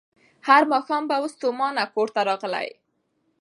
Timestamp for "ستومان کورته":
1.35-2.21